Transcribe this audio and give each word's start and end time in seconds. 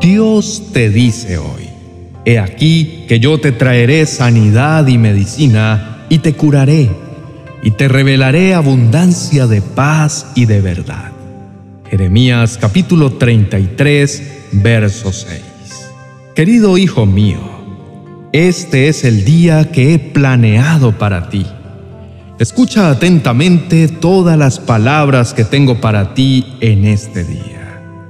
Dios 0.00 0.62
te 0.72 0.88
dice 0.88 1.36
hoy, 1.36 1.68
He 2.24 2.38
aquí 2.38 3.04
que 3.06 3.20
yo 3.20 3.38
te 3.38 3.52
traeré 3.52 4.06
sanidad 4.06 4.86
y 4.86 4.96
medicina, 4.96 6.06
y 6.08 6.18
te 6.20 6.32
curaré, 6.32 6.90
y 7.62 7.72
te 7.72 7.86
revelaré 7.86 8.54
abundancia 8.54 9.46
de 9.46 9.60
paz 9.60 10.28
y 10.34 10.46
de 10.46 10.62
verdad. 10.62 11.12
Jeremías 11.90 12.56
capítulo 12.58 13.12
33, 13.12 14.22
verso 14.52 15.12
6. 15.12 15.40
Querido 16.34 16.78
hijo 16.78 17.04
mío, 17.04 17.40
este 18.32 18.88
es 18.88 19.04
el 19.04 19.26
día 19.26 19.70
que 19.70 19.92
he 19.92 19.98
planeado 19.98 20.96
para 20.96 21.28
ti. 21.28 21.44
Escucha 22.38 22.90
atentamente 22.90 23.88
todas 23.88 24.38
las 24.38 24.60
palabras 24.60 25.34
que 25.34 25.44
tengo 25.44 25.78
para 25.78 26.14
ti 26.14 26.46
en 26.60 26.86
este 26.86 27.22
día. 27.24 27.59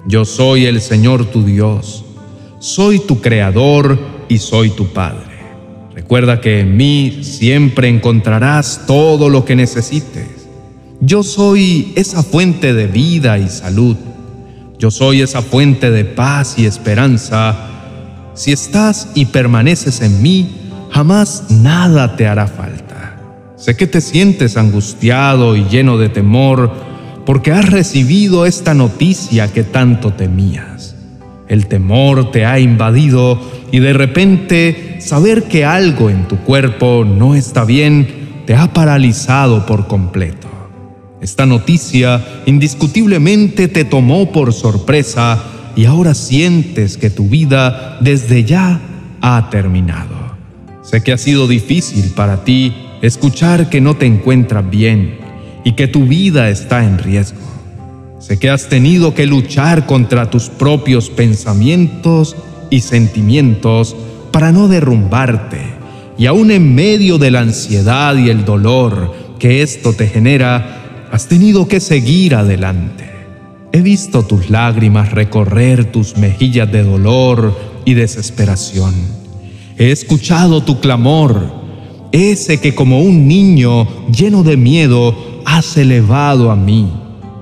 Yo 0.07 0.25
soy 0.25 0.65
el 0.65 0.81
Señor 0.81 1.27
tu 1.27 1.45
Dios, 1.45 2.05
soy 2.59 3.01
tu 3.01 3.21
Creador 3.21 3.99
y 4.29 4.39
soy 4.39 4.71
tu 4.71 4.87
Padre. 4.87 5.29
Recuerda 5.95 6.41
que 6.41 6.61
en 6.61 6.77
mí 6.77 7.19
siempre 7.23 7.89
encontrarás 7.89 8.87
todo 8.87 9.29
lo 9.29 9.45
que 9.45 9.57
necesites. 9.57 10.49
Yo 11.01 11.23
soy 11.23 11.93
esa 11.97 12.23
fuente 12.23 12.73
de 12.73 12.87
vida 12.87 13.39
y 13.39 13.49
salud. 13.49 13.97
Yo 14.79 14.91
soy 14.91 15.21
esa 15.21 15.43
fuente 15.43 15.91
de 15.91 16.07
paz 16.07 16.55
y 16.59 16.65
esperanza. 16.65 17.69
Si 18.35 18.53
estás 18.53 19.09
y 19.15 19.27
permaneces 19.27 20.01
en 20.01 20.23
mí, 20.23 20.49
jamás 20.91 21.51
nada 21.51 22.17
te 22.17 22.27
hará 22.27 22.47
falta. 22.47 23.19
Sé 23.57 23.77
que 23.77 23.87
te 23.87 24.01
sientes 24.01 24.57
angustiado 24.57 25.57
y 25.57 25.65
lleno 25.65 25.99
de 25.99 26.09
temor 26.09 26.90
porque 27.25 27.53
has 27.53 27.71
recibido 27.71 28.47
esta 28.47 28.75
noticia 28.75 29.53
que 29.53 29.63
tanto 29.63 30.13
temías. 30.13 30.97
El 31.49 31.67
temor 31.67 32.31
te 32.31 32.47
ha 32.47 32.61
invadido 32.61 33.41
y 33.73 33.81
de 33.81 33.93
repente 33.93 34.97
saber 35.01 35.45
que 35.45 35.65
algo 35.65 36.11
en 36.11 36.29
tu 36.29 36.37
cuerpo 36.39 37.05
no 37.05 37.35
está 37.35 37.65
bien 37.65 38.43
te 38.47 38.55
ha 38.55 38.73
paralizado 38.73 39.67
por 39.67 39.87
completo. 39.87 40.49
Esta 41.21 41.47
noticia 41.47 42.25
indiscutiblemente 42.47 43.69
te 43.69 43.85
tomó 43.85 44.33
por 44.33 44.53
sorpresa 44.53 45.43
y 45.77 45.85
ahora 45.85 46.15
sientes 46.15 46.97
que 46.97 47.11
tu 47.11 47.29
vida 47.29 47.99
desde 48.01 48.45
ya 48.45 48.81
ha 49.21 49.51
terminado. 49.51 50.37
Sé 50.83 51.03
que 51.03 51.13
ha 51.13 51.19
sido 51.19 51.47
difícil 51.47 52.13
para 52.17 52.43
ti 52.43 52.75
escuchar 53.03 53.69
que 53.69 53.81
no 53.81 53.97
te 53.97 54.07
encuentras 54.07 54.69
bien 54.69 55.20
y 55.65 55.73
que 55.73 55.89
tu 55.89 56.07
vida 56.07 56.49
está 56.49 56.85
en 56.85 56.99
riesgo. 56.99 57.41
Sé 58.19 58.39
que 58.39 58.51
has 58.51 58.69
tenido 58.69 59.15
que 59.15 59.27
luchar 59.27 59.87
contra 59.87 60.31
tus 60.31 60.49
propios 60.49 61.09
pensamientos 61.11 62.37
y 62.71 62.81
sentimientos 62.81 63.97
para 64.31 64.53
no 64.53 64.69
derrumbarte, 64.69 65.61
y 66.19 66.27
aún 66.27 66.51
en 66.51 66.75
medio 66.75 67.19
de 67.19 67.31
la 67.31 67.41
ansiedad 67.41 68.15
y 68.17 68.29
el 68.29 68.45
dolor 68.45 69.15
que 69.39 69.63
esto 69.63 69.95
te 69.95 70.07
genera, 70.07 71.09
has 71.11 71.27
tenido 71.27 71.67
que 71.67 71.81
seguir 71.81 72.35
adelante. 72.35 73.11
He 73.73 73.81
visto 73.81 74.25
tus 74.25 74.51
lágrimas 74.51 75.13
recorrer 75.13 75.91
tus 75.91 76.17
mejillas 76.17 76.71
de 76.71 76.83
dolor 76.83 77.59
y 77.85 77.95
desesperación. 77.95 78.95
He 79.79 79.93
escuchado 79.93 80.63
tu 80.63 80.81
clamor, 80.81 81.53
ese 82.13 82.61
que 82.61 82.75
como 82.75 83.01
un 83.01 83.27
niño 83.27 83.89
lleno 84.11 84.43
de 84.43 84.57
miedo 84.57 85.40
has 85.51 85.77
elevado 85.77 86.51
a 86.51 86.57
mí. 86.57 86.93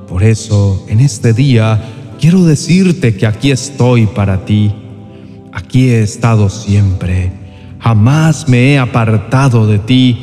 Por 0.09 0.23
eso, 0.23 0.87
en 0.89 1.01
este 1.01 1.35
día, 1.35 1.81
quiero 2.19 2.45
decirte 2.45 3.15
que 3.17 3.27
aquí 3.27 3.51
estoy 3.51 4.07
para 4.07 4.47
ti. 4.47 4.73
Aquí 5.53 5.91
he 5.91 6.03
estado 6.03 6.49
siempre. 6.49 7.31
Jamás 7.81 8.49
me 8.49 8.73
he 8.73 8.79
apartado 8.79 9.67
de 9.67 9.79
ti 9.79 10.19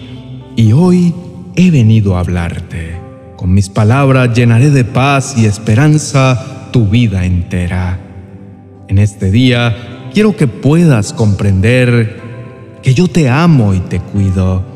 y 0.55 0.71
hoy 0.71 1.13
he 1.55 1.69
venido 1.69 2.17
a 2.17 2.21
hablarte. 2.21 2.97
Con 3.37 3.53
mis 3.53 3.69
palabras 3.69 4.35
llenaré 4.35 4.71
de 4.71 4.83
paz 4.83 5.35
y 5.37 5.45
esperanza 5.45 6.69
tu 6.71 6.87
vida 6.87 7.23
entera. 7.25 7.99
En 8.87 8.97
este 8.97 9.29
día 9.29 10.09
quiero 10.11 10.35
que 10.35 10.47
puedas 10.47 11.13
comprender 11.13 12.19
que 12.81 12.95
yo 12.95 13.07
te 13.07 13.29
amo 13.29 13.75
y 13.75 13.79
te 13.79 13.99
cuido 13.99 14.74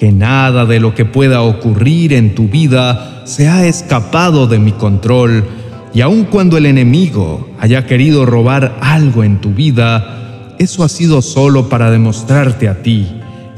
que 0.00 0.12
nada 0.12 0.64
de 0.64 0.80
lo 0.80 0.94
que 0.94 1.04
pueda 1.04 1.42
ocurrir 1.42 2.14
en 2.14 2.34
tu 2.34 2.48
vida 2.48 3.22
se 3.26 3.48
ha 3.48 3.66
escapado 3.66 4.46
de 4.46 4.58
mi 4.58 4.72
control, 4.72 5.44
y 5.92 6.00
aun 6.00 6.24
cuando 6.24 6.56
el 6.56 6.64
enemigo 6.64 7.50
haya 7.60 7.84
querido 7.84 8.24
robar 8.24 8.78
algo 8.80 9.24
en 9.24 9.42
tu 9.42 9.52
vida, 9.52 10.56
eso 10.58 10.84
ha 10.84 10.88
sido 10.88 11.20
solo 11.20 11.68
para 11.68 11.90
demostrarte 11.90 12.66
a 12.66 12.80
ti 12.82 13.08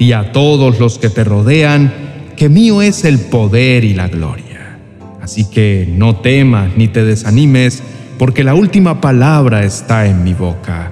y 0.00 0.12
a 0.12 0.32
todos 0.32 0.80
los 0.80 0.98
que 0.98 1.10
te 1.10 1.22
rodean 1.22 1.92
que 2.36 2.48
mío 2.48 2.82
es 2.82 3.04
el 3.04 3.20
poder 3.20 3.84
y 3.84 3.94
la 3.94 4.08
gloria. 4.08 4.78
Así 5.22 5.48
que 5.48 5.88
no 5.96 6.16
temas 6.16 6.76
ni 6.76 6.88
te 6.88 7.04
desanimes, 7.04 7.84
porque 8.18 8.42
la 8.42 8.56
última 8.56 9.00
palabra 9.00 9.64
está 9.64 10.06
en 10.06 10.24
mi 10.24 10.34
boca. 10.34 10.90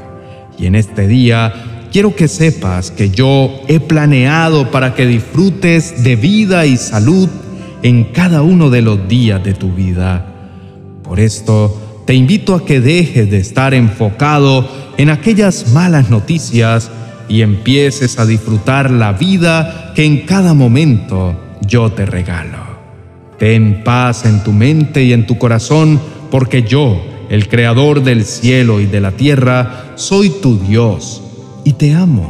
Y 0.56 0.66
en 0.66 0.76
este 0.76 1.08
día 1.08 1.52
quiero 1.90 2.14
que 2.14 2.28
sepas 2.28 2.90
que 2.90 3.10
yo 3.10 3.62
he 3.68 3.80
planeado 3.80 4.70
para 4.70 4.94
que 4.94 5.06
disfrutes 5.06 6.02
de 6.02 6.16
vida 6.16 6.66
y 6.66 6.76
salud 6.76 7.28
en 7.82 8.04
cada 8.04 8.42
uno 8.42 8.70
de 8.70 8.82
los 8.82 9.08
días 9.08 9.42
de 9.42 9.54
tu 9.54 9.72
vida. 9.72 10.26
Por 11.02 11.20
esto, 11.20 12.02
te 12.06 12.14
invito 12.14 12.54
a 12.54 12.64
que 12.64 12.80
dejes 12.80 13.30
de 13.30 13.38
estar 13.38 13.74
enfocado 13.74 14.68
en 14.96 15.10
aquellas 15.10 15.72
malas 15.72 16.10
noticias 16.10 16.90
y 17.28 17.42
empieces 17.42 18.18
a 18.18 18.26
disfrutar 18.26 18.90
la 18.90 19.12
vida 19.12 19.92
que 19.94 20.04
en 20.04 20.26
cada 20.26 20.54
momento 20.54 21.38
yo 21.66 21.90
te 21.92 22.06
regalo. 22.06 22.70
Ten 23.38 23.82
paz 23.84 24.26
en 24.26 24.44
tu 24.44 24.52
mente 24.52 25.04
y 25.04 25.12
en 25.12 25.26
tu 25.26 25.38
corazón, 25.38 26.00
porque 26.30 26.62
yo, 26.62 27.02
el 27.30 27.48
Creador 27.48 28.02
del 28.02 28.24
cielo 28.24 28.80
y 28.80 28.86
de 28.86 29.00
la 29.00 29.12
tierra, 29.12 29.92
soy 29.94 30.30
tu 30.30 30.58
Dios 30.58 31.22
y 31.70 31.72
te 31.74 31.94
amo. 31.94 32.28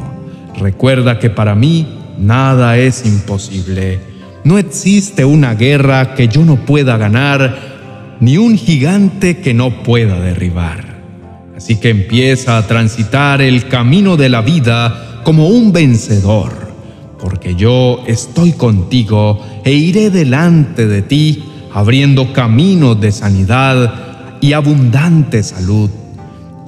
Recuerda 0.59 1.19
que 1.19 1.31
para 1.31 1.55
mí 1.55 1.87
nada 2.19 2.77
es 2.77 3.07
imposible. 3.07 3.99
No 4.45 4.59
existe 4.59 5.25
una 5.25 5.55
guerra 5.55 6.15
que 6.15 6.29
yo 6.29 6.45
no 6.45 6.57
pueda 6.67 6.99
ganar, 6.99 8.19
ni 8.21 8.37
un 8.37 8.59
gigante 8.59 9.39
que 9.39 9.55
no 9.55 9.83
pueda 9.83 10.21
derribar. 10.21 11.01
Así 11.57 11.77
que 11.77 11.89
empieza 11.89 12.59
a 12.59 12.67
transitar 12.67 13.41
el 13.41 13.67
camino 13.69 14.19
de 14.19 14.29
la 14.29 14.43
vida 14.43 15.23
como 15.25 15.49
un 15.49 15.73
vencedor, 15.73 16.53
porque 17.19 17.55
yo 17.55 18.05
estoy 18.07 18.53
contigo 18.53 19.43
e 19.65 19.73
iré 19.73 20.11
delante 20.11 20.87
de 20.87 21.01
ti, 21.01 21.45
abriendo 21.73 22.35
caminos 22.35 23.01
de 23.01 23.11
sanidad 23.11 24.39
y 24.43 24.53
abundante 24.53 25.43
salud 25.43 25.89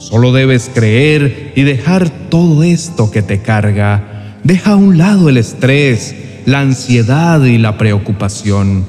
Solo 0.03 0.33
debes 0.33 0.69
creer 0.75 1.53
y 1.55 1.63
dejar 1.63 2.11
todo 2.29 2.65
esto 2.65 3.13
que 3.13 3.23
te 3.23 3.41
carga. 3.41 4.35
Deja 4.43 4.73
a 4.73 4.77
un 4.77 4.99
lado 4.99 5.29
el 5.29 5.37
estrés, 5.37 6.17
la 6.45 6.59
ansiedad 6.59 7.45
y 7.45 7.57
la 7.57 7.79
preocupación 7.79 8.85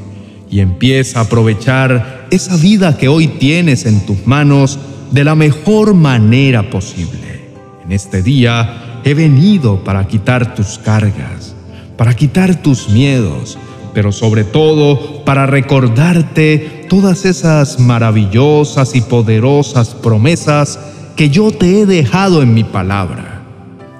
y 0.49 0.59
empieza 0.59 1.19
a 1.19 1.23
aprovechar 1.25 2.25
esa 2.31 2.57
vida 2.57 2.97
que 2.97 3.09
hoy 3.09 3.27
tienes 3.27 3.85
en 3.85 4.03
tus 4.07 4.25
manos 4.25 4.79
de 5.11 5.23
la 5.23 5.35
mejor 5.35 5.93
manera 5.93 6.71
posible. 6.71 7.43
En 7.85 7.91
este 7.91 8.23
día 8.23 8.99
he 9.03 9.13
venido 9.13 9.83
para 9.83 10.07
quitar 10.07 10.55
tus 10.55 10.79
cargas, 10.79 11.53
para 11.95 12.15
quitar 12.15 12.55
tus 12.63 12.89
miedos, 12.89 13.59
pero 13.93 14.11
sobre 14.11 14.43
todo 14.43 15.23
para 15.25 15.45
recordarte 15.45 16.87
todas 16.89 17.25
esas 17.25 17.79
maravillosas 17.79 18.95
y 18.95 19.01
poderosas 19.01 19.89
promesas 19.93 20.79
que 21.15 21.29
yo 21.29 21.51
te 21.51 21.81
he 21.81 21.85
dejado 21.85 22.41
en 22.41 22.53
mi 22.53 22.63
palabra. 22.63 23.41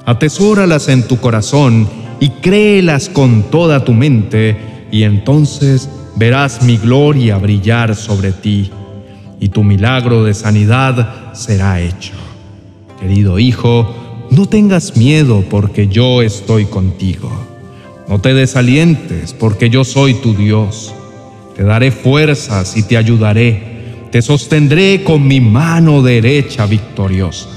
Atesóralas 0.06 0.89
en 0.89 1.04
tu 1.04 1.18
corazón 1.18 1.88
y 2.19 2.30
créelas 2.30 3.10
con 3.10 3.44
toda 3.44 3.83
tu 3.86 3.94
mente, 3.94 4.57
y 4.92 5.04
entonces 5.04 5.89
verás 6.15 6.63
mi 6.63 6.77
gloria 6.77 7.38
brillar 7.38 7.95
sobre 7.95 8.31
ti, 8.31 8.71
y 9.39 9.50
tu 9.50 9.63
milagro 9.63 10.24
de 10.24 10.33
sanidad 10.33 11.33
será 11.33 11.81
hecho. 11.81 12.13
Querido 13.00 13.39
hijo, 13.39 13.94
no 14.30 14.45
tengas 14.45 14.98
miedo 14.98 15.44
porque 15.50 15.88
yo 15.88 16.21
estoy 16.21 16.65
contigo. 16.65 17.30
No 18.07 18.19
te 18.19 18.33
desalientes 18.33 19.33
porque 19.33 19.69
yo 19.69 19.83
soy 19.83 20.13
tu 20.15 20.33
Dios. 20.33 20.94
Te 21.56 21.63
daré 21.63 21.92
fuerzas 21.92 22.75
y 22.77 22.83
te 22.83 22.98
ayudaré 22.98 23.73
te 24.13 24.21
sostendré 24.21 25.04
con 25.04 25.27
mi 25.27 25.42
mano 25.42 26.04
derecha 26.04 26.68
victoriosa. 26.68 27.50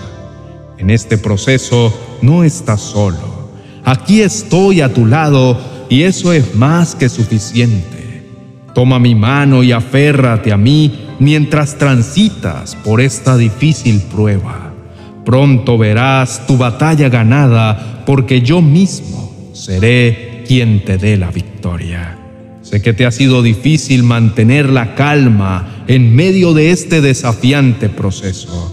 En 0.78 0.88
este 0.88 1.18
proceso 1.18 1.92
no 2.22 2.44
estás 2.44 2.80
solo. 2.80 3.50
Aquí 3.84 4.22
estoy 4.22 4.80
a 4.80 4.90
tu 4.90 5.04
lado 5.04 5.60
y 5.90 6.04
eso 6.04 6.32
es 6.32 6.54
más 6.54 6.94
que 6.94 7.10
suficiente. 7.10 8.24
Toma 8.74 8.98
mi 8.98 9.14
mano 9.14 9.62
y 9.62 9.72
aférrate 9.72 10.50
a 10.50 10.56
mí 10.56 11.08
mientras 11.18 11.76
transitas 11.76 12.74
por 12.74 13.02
esta 13.02 13.36
difícil 13.36 14.00
prueba. 14.10 14.72
Pronto 15.26 15.76
verás 15.76 16.46
tu 16.46 16.56
batalla 16.56 17.10
ganada, 17.10 18.02
porque 18.06 18.40
yo 18.40 18.62
mismo 18.62 19.50
seré 19.52 20.42
quien 20.48 20.86
te 20.86 20.96
dé 20.96 21.18
la 21.18 21.30
victoria. 21.30 22.16
Sé 22.62 22.80
que 22.80 22.94
te 22.94 23.04
ha 23.04 23.10
sido 23.10 23.42
difícil 23.42 24.02
mantener 24.04 24.70
la 24.70 24.94
calma 24.94 25.75
en 25.88 26.14
medio 26.14 26.54
de 26.54 26.70
este 26.70 27.00
desafiante 27.00 27.88
proceso. 27.88 28.72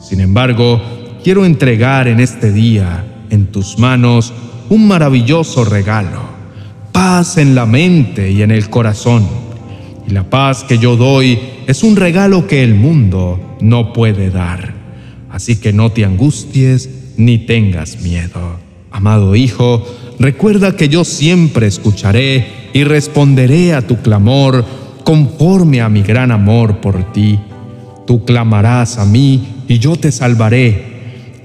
Sin 0.00 0.20
embargo, 0.20 0.80
quiero 1.24 1.44
entregar 1.44 2.08
en 2.08 2.20
este 2.20 2.52
día 2.52 3.04
en 3.30 3.46
tus 3.46 3.78
manos 3.78 4.32
un 4.68 4.86
maravilloso 4.86 5.64
regalo, 5.64 6.22
paz 6.92 7.38
en 7.38 7.54
la 7.54 7.66
mente 7.66 8.30
y 8.30 8.42
en 8.42 8.50
el 8.50 8.68
corazón. 8.68 9.26
Y 10.06 10.10
la 10.12 10.28
paz 10.28 10.64
que 10.64 10.78
yo 10.78 10.96
doy 10.96 11.38
es 11.66 11.82
un 11.82 11.96
regalo 11.96 12.46
que 12.46 12.62
el 12.62 12.74
mundo 12.74 13.56
no 13.60 13.92
puede 13.92 14.30
dar. 14.30 14.74
Así 15.30 15.56
que 15.56 15.72
no 15.72 15.92
te 15.92 16.04
angusties 16.04 16.90
ni 17.16 17.38
tengas 17.38 18.02
miedo. 18.02 18.58
Amado 18.90 19.34
Hijo, 19.34 19.86
recuerda 20.18 20.76
que 20.76 20.88
yo 20.88 21.04
siempre 21.04 21.66
escucharé 21.66 22.70
y 22.74 22.84
responderé 22.84 23.72
a 23.74 23.86
tu 23.86 23.96
clamor 24.02 24.64
conforme 25.04 25.80
a 25.80 25.88
mi 25.88 26.02
gran 26.02 26.30
amor 26.30 26.80
por 26.80 27.12
ti. 27.12 27.38
Tú 28.06 28.24
clamarás 28.24 28.98
a 28.98 29.04
mí 29.04 29.64
y 29.68 29.78
yo 29.78 29.96
te 29.96 30.12
salvaré. 30.12 30.92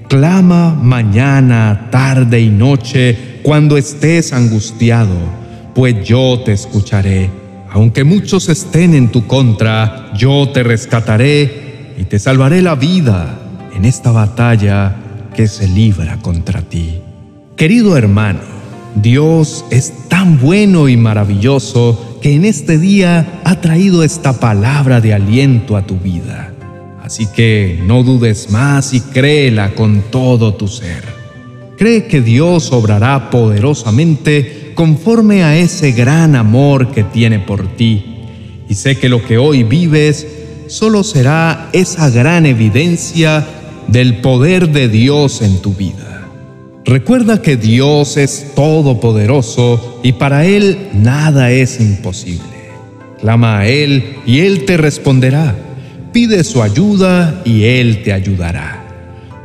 Clama 0.08 0.74
mañana, 0.74 1.88
tarde 1.90 2.40
y 2.40 2.48
noche 2.48 3.40
cuando 3.42 3.76
estés 3.76 4.32
angustiado, 4.32 5.14
pues 5.74 6.04
yo 6.04 6.40
te 6.44 6.52
escucharé. 6.52 7.30
Aunque 7.70 8.04
muchos 8.04 8.48
estén 8.48 8.94
en 8.94 9.08
tu 9.08 9.26
contra, 9.26 10.10
yo 10.14 10.48
te 10.48 10.62
rescataré 10.62 11.94
y 11.98 12.04
te 12.04 12.18
salvaré 12.18 12.62
la 12.62 12.74
vida 12.74 13.38
en 13.74 13.84
esta 13.84 14.10
batalla 14.10 14.96
que 15.34 15.46
se 15.46 15.68
libra 15.68 16.18
contra 16.18 16.62
ti. 16.62 17.00
Querido 17.56 17.96
hermano, 17.96 18.40
Dios 18.94 19.64
es 19.70 19.92
tan 20.08 20.40
bueno 20.40 20.88
y 20.88 20.96
maravilloso 20.96 22.07
que 22.20 22.34
en 22.34 22.44
este 22.44 22.78
día 22.78 23.40
ha 23.44 23.60
traído 23.60 24.02
esta 24.02 24.40
palabra 24.40 25.00
de 25.00 25.14
aliento 25.14 25.76
a 25.76 25.86
tu 25.86 25.96
vida. 25.96 26.52
Así 27.02 27.26
que 27.26 27.80
no 27.86 28.02
dudes 28.02 28.50
más 28.50 28.92
y 28.92 29.00
créela 29.00 29.74
con 29.74 30.02
todo 30.10 30.54
tu 30.54 30.68
ser. 30.68 31.04
Cree 31.78 32.06
que 32.06 32.20
Dios 32.20 32.72
obrará 32.72 33.30
poderosamente 33.30 34.72
conforme 34.74 35.44
a 35.44 35.56
ese 35.56 35.92
gran 35.92 36.36
amor 36.36 36.92
que 36.92 37.04
tiene 37.04 37.38
por 37.38 37.66
ti. 37.76 38.04
Y 38.68 38.74
sé 38.74 38.96
que 38.96 39.08
lo 39.08 39.24
que 39.24 39.38
hoy 39.38 39.62
vives 39.62 40.26
solo 40.66 41.02
será 41.04 41.70
esa 41.72 42.10
gran 42.10 42.46
evidencia 42.46 43.46
del 43.86 44.20
poder 44.20 44.68
de 44.70 44.88
Dios 44.88 45.40
en 45.40 45.62
tu 45.62 45.72
vida. 45.72 46.17
Recuerda 46.88 47.42
que 47.42 47.58
Dios 47.58 48.16
es 48.16 48.54
todopoderoso 48.54 50.00
y 50.02 50.12
para 50.12 50.46
Él 50.46 50.88
nada 50.94 51.50
es 51.50 51.80
imposible. 51.80 52.46
Clama 53.20 53.58
a 53.58 53.68
Él 53.68 54.16
y 54.24 54.38
Él 54.38 54.64
te 54.64 54.78
responderá. 54.78 55.54
Pide 56.14 56.42
su 56.44 56.62
ayuda 56.62 57.42
y 57.44 57.64
Él 57.64 58.02
te 58.04 58.14
ayudará. 58.14 58.86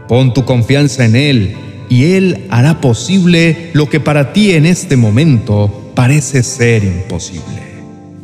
Pon 0.07 0.33
tu 0.33 0.45
confianza 0.45 1.03
en 1.03 1.17
Él 1.17 1.55
y 1.89 2.13
Él 2.13 2.45
hará 2.49 2.79
posible 2.79 3.71
lo 3.73 3.89
que 3.89 3.99
para 3.99 4.31
ti 4.31 4.53
en 4.53 4.65
este 4.65 4.95
momento 4.95 5.91
parece 5.95 6.43
ser 6.43 6.85
imposible. 6.85 7.61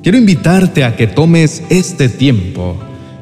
Quiero 0.01 0.17
invitarte 0.17 0.85
a 0.85 0.95
que 0.95 1.07
tomes 1.07 1.61
este 1.69 2.07
tiempo 2.07 2.77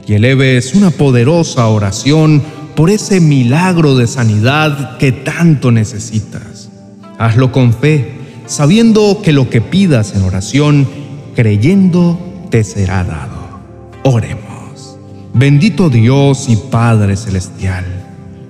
y 0.05 0.13
eleves 0.13 0.75
una 0.75 0.91
poderosa 0.91 1.67
oración 1.67 2.43
por 2.77 2.91
ese 2.91 3.19
milagro 3.19 3.95
de 3.95 4.05
sanidad 4.05 4.97
que 4.99 5.11
tanto 5.11 5.71
necesitas. 5.71 6.69
Hazlo 7.17 7.51
con 7.51 7.73
fe, 7.73 8.11
sabiendo 8.45 9.23
que 9.23 9.33
lo 9.33 9.49
que 9.49 9.61
pidas 9.61 10.13
en 10.13 10.21
oración, 10.21 10.87
creyendo, 11.35 12.19
te 12.51 12.63
será 12.63 13.03
dado. 13.03 13.61
Oremos. 14.03 14.95
Bendito 15.33 15.89
Dios 15.89 16.49
y 16.49 16.55
Padre 16.55 17.17
Celestial, 17.17 17.83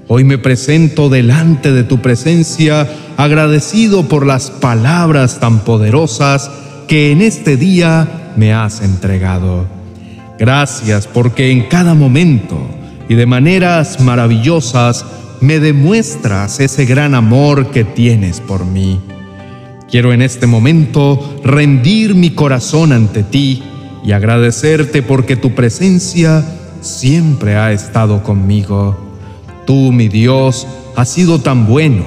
hoy 0.10 0.26
me 0.26 0.38
presento 0.38 1.08
delante 1.08 1.72
de 1.72 1.86
tu 1.86 2.02
presencia 2.02 2.86
agradecido 3.16 4.10
por 4.10 4.26
las 4.26 4.52
palabras 4.52 5.40
tan 5.40 5.60
poderosas 5.60 6.52
que 6.90 7.14
en 7.14 7.22
este 7.22 7.56
día 7.56 8.34
me 8.36 8.54
has 8.54 8.82
entregado. 8.82 9.68
Gracias 10.38 11.08
porque 11.08 11.50
en 11.50 11.70
cada 11.70 11.94
momento 11.94 12.77
y 13.10 13.16
de 13.16 13.26
maneras 13.26 14.00
maravillosas 14.00 15.06
me 15.40 15.60
demuestras 15.60 16.60
ese 16.60 16.86
gran 16.86 17.16
amor 17.16 17.72
que 17.72 17.84
tienes 17.84 18.42
por 18.42 18.66
mí. 18.66 19.00
Quiero 19.90 20.12
en 20.12 20.22
este 20.22 20.48
momento 20.48 21.40
rendir 21.44 22.16
mi 22.16 22.32
corazón 22.32 22.92
ante 22.92 23.24
ti 23.24 23.64
y 24.04 24.12
agradecerte 24.12 25.02
porque 25.02 25.36
tu 25.36 25.56
presencia 25.56 26.44
siempre 26.82 27.56
ha 27.56 27.72
estado 27.72 28.24
conmigo. 28.24 28.98
Tú, 29.66 29.92
mi 29.92 30.08
Dios, 30.10 30.68
has 30.96 31.10
sido 31.10 31.40
tan 31.40 31.68
bueno 31.68 32.04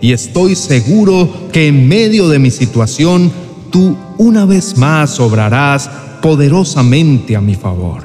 y 0.00 0.12
estoy 0.12 0.54
seguro 0.54 1.48
que 1.52 1.68
en 1.68 1.88
medio 1.88 2.28
de 2.28 2.38
mi 2.38 2.50
situación 2.50 3.32
tú 3.70 3.96
una 4.18 4.44
vez 4.44 4.76
más 4.76 5.18
obrarás 5.18 5.90
poderosamente 6.22 7.36
a 7.36 7.40
mi 7.40 7.54
favor. 7.54 8.02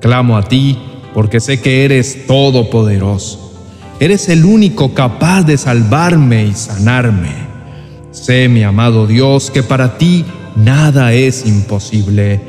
Clamo 0.00 0.36
a 0.36 0.42
ti 0.42 0.78
porque 1.14 1.40
sé 1.40 1.60
que 1.60 1.84
eres 1.84 2.26
todopoderoso. 2.26 3.48
Eres 4.00 4.28
el 4.28 4.44
único 4.44 4.94
capaz 4.94 5.42
de 5.42 5.58
salvarme 5.58 6.46
y 6.46 6.54
sanarme. 6.54 7.32
Sé, 8.12 8.48
mi 8.48 8.62
amado 8.62 9.06
Dios, 9.06 9.50
que 9.50 9.62
para 9.62 9.98
ti 9.98 10.24
nada 10.54 11.12
es 11.12 11.46
imposible. 11.46 12.40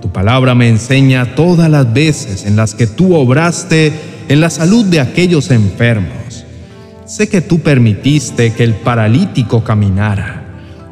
Tu 0.00 0.10
palabra 0.10 0.54
me 0.54 0.68
enseña 0.68 1.34
todas 1.34 1.70
las 1.70 1.92
veces 1.92 2.46
en 2.46 2.56
las 2.56 2.74
que 2.74 2.86
tú 2.86 3.14
obraste 3.14 3.92
en 4.28 4.40
la 4.40 4.50
salud 4.50 4.84
de 4.86 5.00
aquellos 5.00 5.50
enfermos. 5.50 6.44
Sé 7.06 7.28
que 7.28 7.40
tú 7.40 7.60
permitiste 7.60 8.52
que 8.52 8.64
el 8.64 8.74
paralítico 8.74 9.62
caminara. 9.62 10.44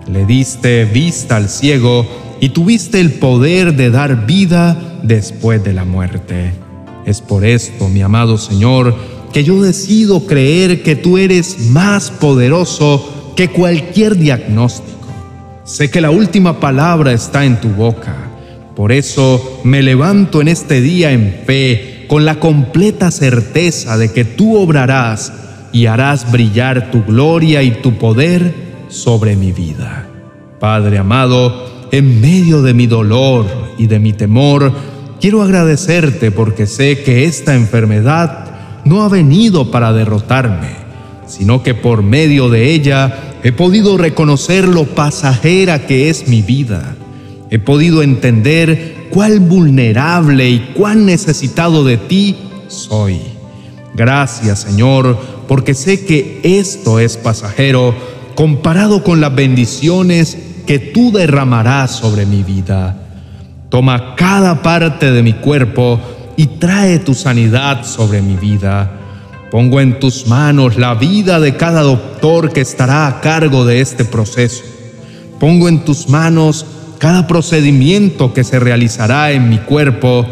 Le 0.06 0.26
diste 0.26 0.84
vista 0.84 1.36
al 1.36 1.48
ciego 1.48 2.06
y 2.40 2.50
tuviste 2.50 3.00
el 3.00 3.12
poder 3.12 3.74
de 3.74 3.90
dar 3.90 4.26
vida 4.26 4.76
después 5.02 5.64
de 5.64 5.72
la 5.72 5.84
muerte. 5.84 6.63
Es 7.06 7.20
por 7.20 7.44
esto, 7.44 7.88
mi 7.88 8.00
amado 8.02 8.38
Señor, 8.38 8.94
que 9.32 9.44
yo 9.44 9.62
decido 9.62 10.26
creer 10.26 10.82
que 10.82 10.96
tú 10.96 11.18
eres 11.18 11.70
más 11.70 12.10
poderoso 12.10 13.32
que 13.36 13.48
cualquier 13.48 14.16
diagnóstico. 14.16 14.94
Sé 15.64 15.90
que 15.90 16.00
la 16.00 16.10
última 16.10 16.60
palabra 16.60 17.12
está 17.12 17.44
en 17.44 17.60
tu 17.60 17.68
boca. 17.68 18.14
Por 18.76 18.92
eso 18.92 19.60
me 19.64 19.82
levanto 19.82 20.40
en 20.40 20.48
este 20.48 20.80
día 20.80 21.12
en 21.12 21.42
fe, 21.46 22.06
con 22.08 22.24
la 22.24 22.38
completa 22.38 23.10
certeza 23.10 23.96
de 23.96 24.12
que 24.12 24.24
tú 24.24 24.56
obrarás 24.56 25.32
y 25.72 25.86
harás 25.86 26.30
brillar 26.30 26.90
tu 26.90 27.02
gloria 27.04 27.62
y 27.62 27.70
tu 27.82 27.94
poder 27.98 28.54
sobre 28.88 29.36
mi 29.36 29.52
vida. 29.52 30.06
Padre 30.60 30.98
amado, 30.98 31.88
en 31.90 32.20
medio 32.20 32.62
de 32.62 32.74
mi 32.74 32.86
dolor 32.86 33.46
y 33.78 33.86
de 33.86 33.98
mi 33.98 34.12
temor, 34.12 34.72
Quiero 35.24 35.40
agradecerte 35.40 36.30
porque 36.30 36.66
sé 36.66 37.02
que 37.02 37.24
esta 37.24 37.54
enfermedad 37.54 38.44
no 38.84 39.04
ha 39.04 39.08
venido 39.08 39.70
para 39.70 39.90
derrotarme, 39.94 40.68
sino 41.26 41.62
que 41.62 41.72
por 41.72 42.02
medio 42.02 42.50
de 42.50 42.74
ella 42.74 43.38
he 43.42 43.50
podido 43.50 43.96
reconocer 43.96 44.68
lo 44.68 44.84
pasajera 44.84 45.86
que 45.86 46.10
es 46.10 46.28
mi 46.28 46.42
vida. 46.42 46.94
He 47.48 47.58
podido 47.58 48.02
entender 48.02 49.06
cuán 49.08 49.48
vulnerable 49.48 50.50
y 50.50 50.58
cuán 50.76 51.06
necesitado 51.06 51.84
de 51.84 51.96
ti 51.96 52.36
soy. 52.68 53.18
Gracias 53.94 54.58
Señor, 54.58 55.18
porque 55.48 55.72
sé 55.72 56.04
que 56.04 56.42
esto 56.42 57.00
es 57.00 57.16
pasajero 57.16 57.94
comparado 58.34 59.02
con 59.02 59.22
las 59.22 59.34
bendiciones 59.34 60.36
que 60.66 60.78
tú 60.78 61.12
derramarás 61.12 61.92
sobre 61.92 62.26
mi 62.26 62.42
vida. 62.42 63.03
Toma 63.74 64.14
cada 64.14 64.62
parte 64.62 65.10
de 65.10 65.20
mi 65.24 65.32
cuerpo 65.32 66.00
y 66.36 66.46
trae 66.46 67.00
tu 67.00 67.12
sanidad 67.12 67.84
sobre 67.84 68.22
mi 68.22 68.36
vida. 68.36 69.00
Pongo 69.50 69.80
en 69.80 69.98
tus 69.98 70.28
manos 70.28 70.76
la 70.76 70.94
vida 70.94 71.40
de 71.40 71.56
cada 71.56 71.82
doctor 71.82 72.52
que 72.52 72.60
estará 72.60 73.08
a 73.08 73.20
cargo 73.20 73.64
de 73.64 73.80
este 73.80 74.04
proceso. 74.04 74.62
Pongo 75.40 75.68
en 75.68 75.84
tus 75.84 76.08
manos 76.08 76.64
cada 76.98 77.26
procedimiento 77.26 78.32
que 78.32 78.44
se 78.44 78.60
realizará 78.60 79.32
en 79.32 79.48
mi 79.48 79.58
cuerpo 79.58 80.24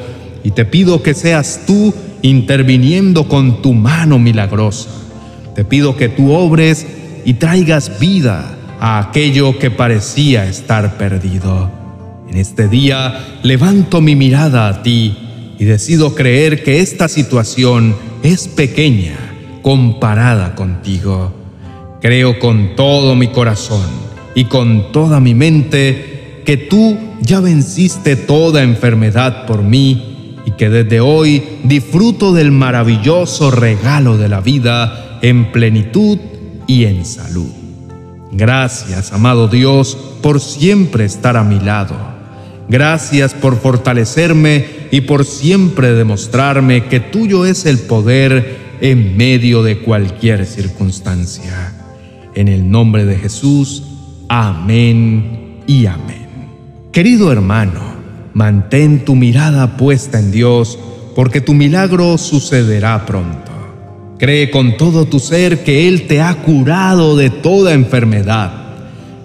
y 0.45 0.53
te 0.53 0.65
pido 0.65 1.03
que 1.03 1.13
seas 1.13 1.63
tú 1.67 1.93
interviniendo 2.23 3.27
con 3.27 3.61
tu 3.61 3.73
mano 3.73 4.21
milagrosa. 4.21 4.89
Te 5.57 5.65
pido 5.65 5.97
que 5.97 6.09
tú 6.09 6.33
obres 6.33 6.87
y 7.25 7.35
traigas 7.35 7.99
vida 7.99 8.55
a 8.79 9.01
aquello 9.01 9.59
que 9.59 9.73
parecía 9.73 10.47
estar 10.47 10.97
perdido. 10.97 11.82
En 12.33 12.39
este 12.39 12.67
día 12.67 13.41
levanto 13.43 14.01
mi 14.01 14.17
mirada 14.17 14.67
a 14.67 14.83
ti 14.83 15.15
y 15.59 15.67
decido 15.67 16.15
creer 16.15 16.65
que 16.65 16.81
esta 16.81 17.07
situación 17.07 17.95
es 18.23 18.49
pequeña 18.49 19.19
comparada 19.61 20.55
contigo. 20.55 21.31
Creo 22.01 22.39
con 22.39 22.75
todo 22.75 23.15
mi 23.17 23.29
corazón 23.29 23.85
y 24.35 24.47
con 24.47 24.93
toda 24.93 25.21
mi 25.21 25.35
mente 25.35 26.41
que 26.47 26.57
tú 26.57 26.97
ya 27.21 27.41
venciste 27.41 28.17
toda 28.17 28.63
enfermedad 28.63 29.45
por 29.45 29.63
mí 29.63 30.39
y 30.47 30.53
que 30.53 30.71
desde 30.71 31.01
hoy 31.01 31.43
disfruto 31.65 32.33
del 32.33 32.51
maravilloso 32.51 33.51
regalo 33.51 34.17
de 34.17 34.31
la 34.31 34.41
vida 34.41 35.19
en 35.21 35.53
plenitud 35.53 36.19
y 36.67 36.85
en 36.85 37.05
salud. 37.05 37.51
Gracias, 38.33 39.13
amado 39.13 39.49
Dios, 39.49 39.99
por 40.23 40.41
siempre 40.41 41.05
estar 41.05 41.37
a 41.37 41.45
mi 41.45 41.61
lado. 41.61 42.12
Gracias 42.69 43.35
por 43.35 43.61
fortalecerme 43.61 44.65
y 44.91 45.03
por 45.03 45.25
siempre 45.25 45.95
demostrarme 45.95 46.85
que 46.85 47.01
tuyo 47.01 47.45
es 47.45 47.67
el 47.67 47.79
poder 47.79 48.57
en 48.81 49.17
medio 49.17 49.63
de 49.63 49.79
cualquier 49.79 50.47
circunstancia. 50.47 51.73
En 52.35 52.49
el 52.49 52.71
nombre 52.71 53.05
de 53.05 53.17
Jesús, 53.17 53.83
amén 54.29 55.61
y 55.67 55.87
amén. 55.87 56.27
Querido 56.93 57.33
hermano, 57.33 57.81
mantén 58.35 59.05
tu 59.05 59.15
mirada 59.15 59.77
puesta 59.77 60.19
en 60.19 60.33
Dios, 60.33 60.79
porque 61.15 61.41
tu 61.41 61.55
milagro 61.55 62.17
sucederá 62.19 63.05
pronto. 63.07 63.53
Cree 64.19 64.51
con 64.51 64.77
todo 64.77 65.05
tu 65.05 65.19
ser 65.19 65.65
que 65.65 65.89
Él 65.89 66.07
te 66.07 66.21
ha 66.21 66.35
curado 66.37 67.17
de 67.17 67.31
toda 67.31 67.73
enfermedad. 67.73 68.53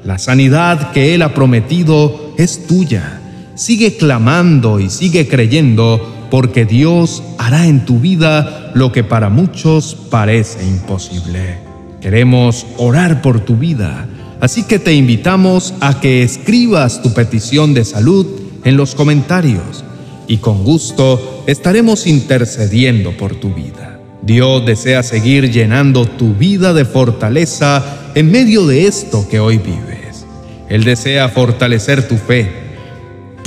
La 0.04 0.18
sanidad 0.18 0.92
que 0.92 1.14
Él 1.14 1.22
ha 1.22 1.34
prometido 1.34 2.34
es 2.38 2.68
tuya. 2.68 3.17
Sigue 3.58 3.98
clamando 3.98 4.80
y 4.80 4.92
sigue 4.92 5.28
creyendo 5.28 6.28
porque 6.30 6.64
Dios 6.66 7.24
hará 7.40 7.66
en 7.66 7.86
tu 7.86 8.00
vida 8.00 8.72
lo 8.76 8.92
que 8.92 9.04
para 9.04 9.30
muchos 9.30 9.98
parece 10.12 10.64
imposible. 10.64 11.58
Queremos 12.00 12.68
orar 12.78 13.24
por 13.24 13.40
tu 13.40 13.58
vida, 13.58 14.08
así 14.42 14.62
que 14.62 14.78
te 14.78 14.94
invitamos 14.94 15.74
a 15.80 16.00
que 16.00 16.22
escribas 16.22 17.02
tu 17.02 17.16
petición 17.16 17.74
de 17.74 17.84
salud 17.84 18.28
en 18.64 18.78
los 18.78 18.94
comentarios 18.94 19.84
y 20.28 20.38
con 20.38 20.64
gusto 20.64 21.44
estaremos 21.48 22.06
intercediendo 22.06 23.18
por 23.18 23.38
tu 23.38 23.56
vida. 23.56 24.00
Dios 24.22 24.68
desea 24.68 25.02
seguir 25.02 25.50
llenando 25.50 26.06
tu 26.06 26.36
vida 26.36 26.74
de 26.74 26.86
fortaleza 26.86 27.84
en 28.14 28.30
medio 28.30 28.68
de 28.68 28.86
esto 28.86 29.28
que 29.28 29.40
hoy 29.40 29.58
vives. 29.58 30.28
Él 30.70 30.84
desea 30.84 31.28
fortalecer 31.30 32.08
tu 32.08 32.18
fe 32.18 32.67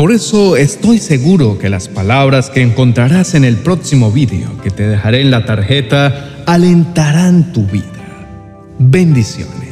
por 0.01 0.13
eso 0.13 0.57
estoy 0.57 0.97
seguro 0.97 1.59
que 1.59 1.69
las 1.69 1.89
palabras 1.89 2.49
que 2.49 2.63
encontrarás 2.63 3.35
en 3.35 3.45
el 3.45 3.57
próximo 3.59 4.11
vídeo 4.11 4.49
que 4.63 4.71
te 4.71 4.89
dejaré 4.89 5.21
en 5.21 5.31
la 5.31 5.45
tarjeta 5.45 6.43
alentarán 6.47 7.53
tu 7.53 7.67
vida. 7.67 7.85
Bendiciones. 8.79 9.70